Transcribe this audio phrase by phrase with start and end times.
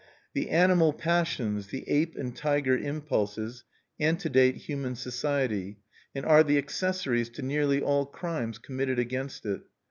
[0.33, 3.63] The animal passions, the ape and tiger impulses,
[3.99, 5.77] antedate human society,
[6.15, 9.61] and are the accessories to nearly all crimes committed against it.